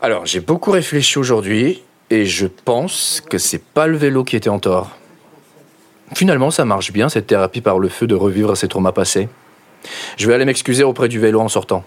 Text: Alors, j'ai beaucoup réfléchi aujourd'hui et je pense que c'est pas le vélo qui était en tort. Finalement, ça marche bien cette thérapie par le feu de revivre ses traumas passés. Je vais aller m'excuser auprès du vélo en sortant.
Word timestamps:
Alors, 0.00 0.26
j'ai 0.26 0.38
beaucoup 0.38 0.70
réfléchi 0.70 1.18
aujourd'hui 1.18 1.82
et 2.08 2.24
je 2.24 2.46
pense 2.46 3.20
que 3.28 3.36
c'est 3.36 3.62
pas 3.62 3.88
le 3.88 3.96
vélo 3.96 4.22
qui 4.22 4.36
était 4.36 4.48
en 4.48 4.60
tort. 4.60 4.96
Finalement, 6.14 6.52
ça 6.52 6.64
marche 6.64 6.92
bien 6.92 7.08
cette 7.08 7.26
thérapie 7.26 7.60
par 7.60 7.80
le 7.80 7.88
feu 7.88 8.06
de 8.06 8.14
revivre 8.14 8.56
ses 8.56 8.68
traumas 8.68 8.92
passés. 8.92 9.28
Je 10.16 10.28
vais 10.28 10.34
aller 10.34 10.44
m'excuser 10.44 10.84
auprès 10.84 11.08
du 11.08 11.18
vélo 11.18 11.40
en 11.40 11.48
sortant. 11.48 11.84